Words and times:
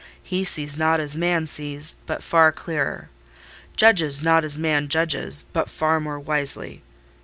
He 0.23 0.43
sees 0.43 0.79
not 0.79 0.99
as 0.99 1.15
man 1.15 1.45
sees, 1.45 1.95
but 2.07 2.23
far 2.23 2.51
clearer: 2.51 3.11
judges 3.77 4.23
not 4.23 4.43
as 4.43 4.57
man 4.57 4.87
judges, 4.87 5.43
but 5.53 5.69
far 5.69 5.99
more 5.99 6.19
wisely. 6.19 6.81